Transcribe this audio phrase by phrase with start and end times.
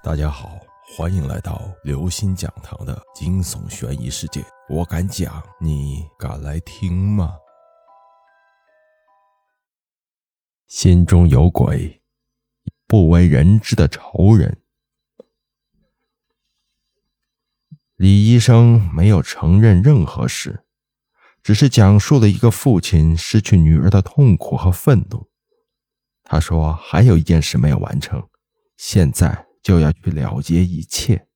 [0.00, 0.60] 大家好，
[0.96, 4.44] 欢迎来到刘星讲堂的惊悚悬疑世界。
[4.68, 7.36] 我敢讲，你敢来听吗？
[10.68, 12.00] 心中有鬼，
[12.86, 14.62] 不为人知的仇人。
[17.96, 20.64] 李医生没有承认任何事，
[21.42, 25.28] 只是讲述了一个父亲失去女儿的痛苦和愤怒。
[26.22, 28.28] 他说：“还有一件事没有完成，
[28.76, 31.26] 现在。”就要去了结一切。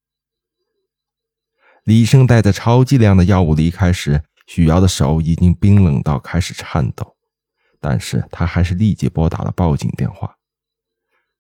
[1.85, 7.17] 李医生带着超剂量的药物离开时，许瑶的手已经冰冷到开始颤抖，
[7.81, 10.37] 但是他还是立即拨打了报警电话。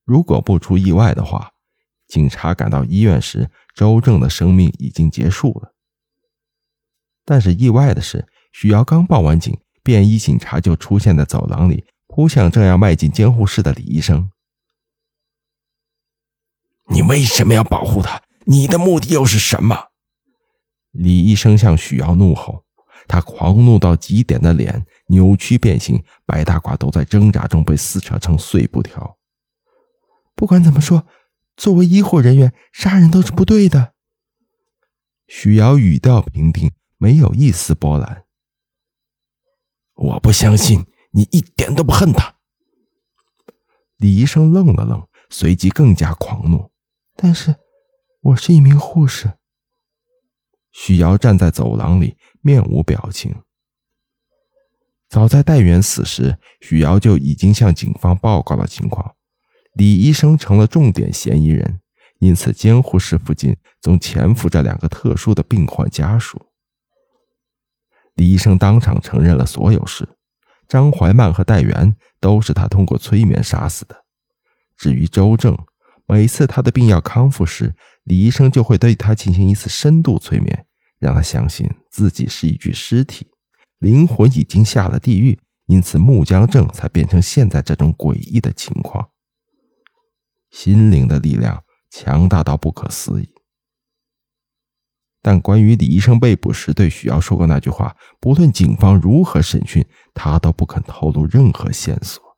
[0.04, 1.52] 如果不出意外的话，
[2.08, 5.74] 警察赶到医院时，周正的生命已经结束了。
[7.24, 14.28] 但是意外的是，许瑶刚报完警，便衣警察就出现在走廊里，扑向正要迈进监护室的李医生。
[16.92, 18.22] 你为什么要保护他？
[18.44, 19.88] 你的目的又是什么？
[20.90, 22.64] 李医生向许瑶怒吼，
[23.08, 29.16] 他狂怒到极点的脸扭曲变形，白大褂都在挣扎中被撕扯成碎布条。
[30.34, 31.06] 不管怎么说，
[31.56, 33.94] 作为医护人员，杀人都是不对的。
[35.28, 38.24] 许瑶语调平定，没有一丝波澜。
[39.94, 42.34] 我不相信你一点都不恨他。
[43.98, 46.71] 李医生愣了愣，随即更加狂怒。
[47.24, 47.54] 但是，
[48.20, 49.34] 我是一名护士。
[50.72, 53.32] 许瑶站在走廊里，面无表情。
[55.08, 59.14] 早在戴元死时，许瑶就已经向警方报告了情况。
[59.74, 61.80] 李医生成了重点嫌疑人，
[62.18, 66.46] 因此监护室附近总潜伏着两个特殊的病患家属。
[68.14, 70.08] 李医生当场承认了所有事，
[70.66, 74.04] 张怀曼和戴元都是他通过催眠杀死的。
[74.76, 75.56] 至于周正，
[76.12, 77.74] 每次他的病要康复时，
[78.04, 80.66] 李医生就会对他进行一次深度催眠，
[80.98, 83.28] 让他相信自己是一具尸体，
[83.78, 89.08] 灵魂已经下了地狱，因此木僵症才变成现在这种诡异的情况。
[90.50, 93.30] 心灵的力量强大到不可思议。
[95.22, 102.31] 但关于李医生被捕时对许瑶说过那句话，不论警方如何审讯，他都不肯透露任何线索。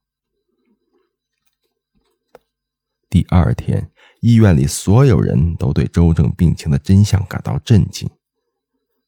[3.14, 3.92] 第二天，
[4.22, 8.10] 医院里所有人都对周正病情的真相感到震惊。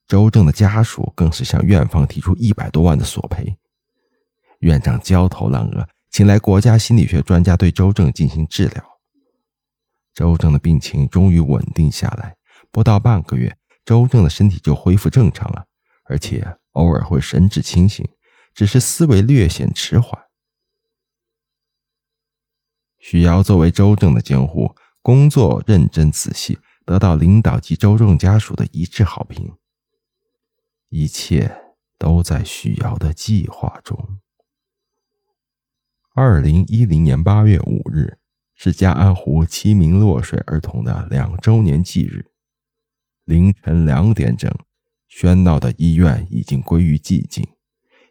[0.07, 3.57] 周正的家属更是向院方提出一百多万的索赔。
[4.61, 8.85] 院长焦头烂额，请来国家心理学专家对周正进行治疗。
[10.15, 12.37] 周正的病情终于稳定下来，
[12.71, 15.65] 不到半个月，周正的身体就恢复正常了，
[16.05, 18.09] 而且偶尔会神志清醒，
[18.55, 20.26] 只是思维略显迟缓。
[23.09, 29.55] 许瑶作为周正的监护，工作认真仔细，得到领导及周正家属的一致好评。
[30.89, 31.57] 一切
[31.97, 34.19] 都在许瑶的计划中。
[36.17, 38.19] 二零一零年八月五日
[38.57, 42.33] 是嘉安湖七名落水儿童的两周年忌日。
[43.25, 44.53] 凌晨两点整，
[45.09, 47.47] 喧闹的医院已经归于寂静，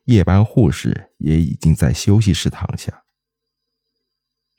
[0.06, 3.01] 夜班护士也已经在休息室躺下。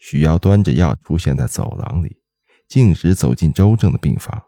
[0.08, 2.22] 许瑶端着药出现在走廊里，
[2.68, 4.40] 径直走进周正的病房。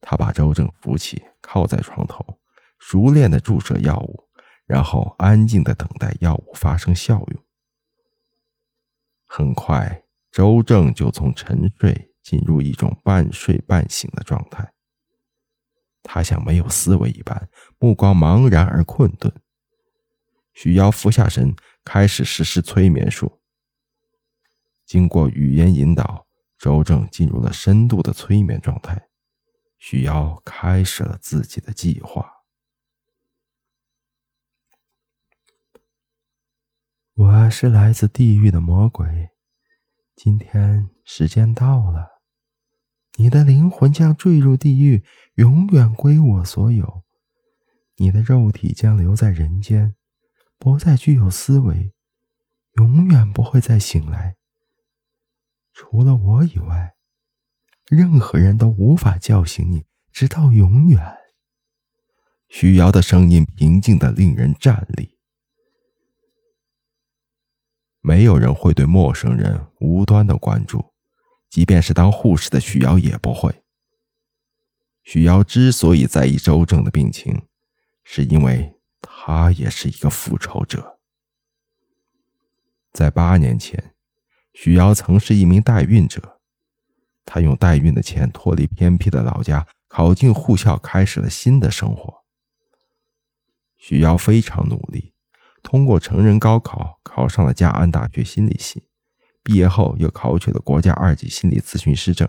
[0.00, 2.38] 他把周正扶起，靠在床头，
[2.78, 4.28] 熟练的注射药物，
[4.64, 7.44] 然后安静的等待药物发生效用。
[9.26, 14.72] 很快，周正就从沉睡进入一种半睡半醒的状态。
[16.04, 17.48] 他像没有思维一般，
[17.80, 19.34] 目光茫然而困顿。
[20.52, 23.40] 许瑶俯下身，开始实施催眠术。
[24.94, 29.08] 经过语言引导，周正进入了深度的催眠状态。
[29.76, 32.30] 许瑶开始了自己的计划。
[37.14, 39.30] 我是来自地狱的魔鬼，
[40.14, 42.22] 今天时间到了，
[43.16, 45.04] 你的灵魂将坠入地狱，
[45.34, 47.02] 永远归我所有。
[47.96, 49.96] 你的肉体将留在人间，
[50.56, 51.92] 不再具有思维，
[52.76, 54.36] 永远不会再醒来。
[55.74, 56.94] 除了我以外，
[57.90, 61.18] 任何人都无法叫醒你，直到永远。
[62.48, 65.18] 许瑶的声音平静的令人颤栗。
[68.00, 70.94] 没有人会对陌生人无端的关注，
[71.50, 73.64] 即便是当护士的许瑶也不会。
[75.02, 77.48] 许瑶之所以在意周正的病情，
[78.04, 81.00] 是因为他也是一个复仇者。
[82.92, 83.93] 在八年前。
[84.54, 86.38] 许瑶曾是一名代孕者，
[87.26, 92.22] 她用代孕的钱脱离偏僻的老家，考进护校，开始了新的生活。
[93.76, 95.12] 许瑶非常努力，
[95.62, 98.84] 通过成人高考，考上了嘉安大学心理系。
[99.42, 102.26] 毕业后，又考取了国家二级心理咨询师证。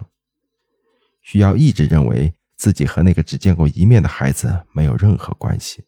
[1.22, 5.86] 许瑶一直认为自己和那个只见过一面的孩子没有任何关系，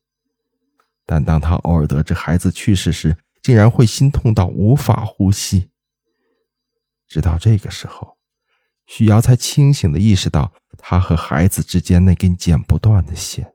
[1.05, 5.69] 但当他偶尔得知孩子去世时，竟然会心痛到无法呼吸。
[7.07, 8.17] 直到这个时候，
[8.85, 13.53] 许瑶才清醒的意识到他和孩子之间那根剪不断的线。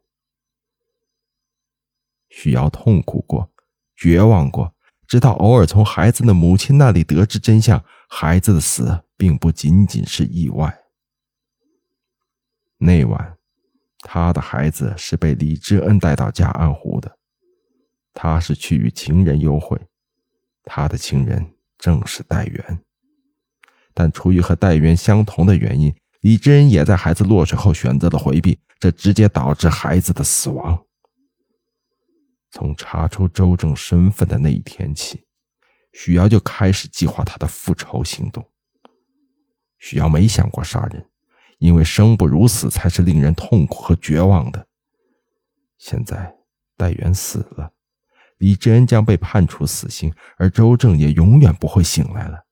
[2.29, 3.53] 许瑶痛苦过，
[3.95, 4.75] 绝望过，
[5.07, 10.83] 直到偶尔从孩子的母亲那里得知真相：孩子的死并不仅仅是意外。
[12.79, 13.37] 那晚，
[13.99, 17.19] 他的孩子是被李知恩带到嘉安湖的。
[18.15, 19.81] 他是去与情人幽会，
[20.65, 22.85] 他的情人正是戴元。
[23.95, 30.85] 但出于和戴元相同的原因，李知恩也在孩子落水后选择了回避，这直接导致孩子的死亡。
[32.51, 35.25] 从查出周正身份的那一天起，
[35.93, 38.47] 许瑶就开始计划他的复仇行动。
[39.79, 41.07] 许瑶没想过杀人，
[41.59, 44.67] 因为生不如死才是令人痛苦和绝望的。
[45.79, 46.35] 现在
[46.77, 47.73] 戴元死了。
[48.39, 52.45] 李志恩将被判处死刑，而周正也永远不会醒来了，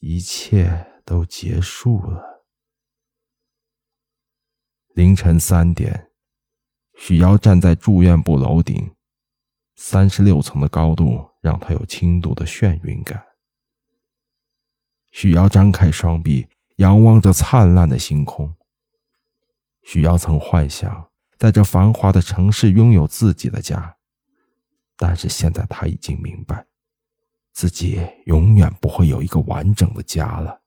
[0.00, 2.46] 一切都结束了。
[4.94, 6.10] 凌晨三点，
[6.96, 8.94] 许瑶站在住院部楼顶，
[9.76, 13.24] 三十六层的高度让他有轻度的眩晕感。
[15.12, 18.56] 许瑶张开双臂，仰望着灿烂的星空。
[19.82, 23.96] 许瑶曾幻想在这繁华的城市拥有自己的家。
[24.96, 26.66] 但是现在他已经明白，
[27.52, 30.60] 自己永远不会有一个完整的家了。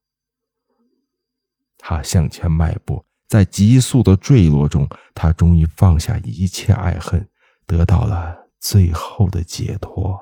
[1.78, 7.30] 他向前迈步，在急速的坠落中，他终于放下一切爱恨，
[7.66, 10.20] 得到了最后的解脱。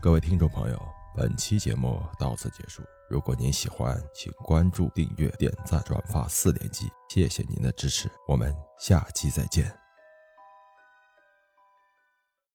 [0.00, 0.98] 各位听众朋友。
[1.16, 2.80] 本期节目到此结束。
[3.08, 8.10] 如果您喜欢，请关注、订阅、点赞、转发四连击，谢谢您的支持。
[8.26, 9.87] 我们下期再见。